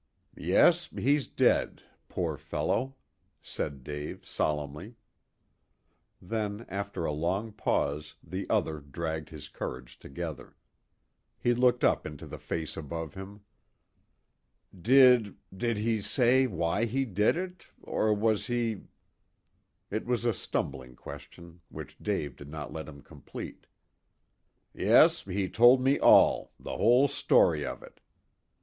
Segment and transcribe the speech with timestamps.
[0.35, 2.95] "Yes, he's dead poor fellow,"
[3.39, 4.95] said Dave solemnly.
[6.19, 10.55] Then, after a long pause, the other dragged his courage together.
[11.37, 13.41] He looked up into the face above him.
[14.75, 18.85] "Did did he say why he did it or was he"
[19.91, 23.67] It was a stumbling question, which Dave did not let him complete.
[24.73, 27.99] "Yes, he told me all the whole story of it.